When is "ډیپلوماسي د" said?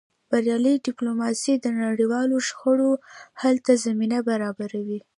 0.87-1.65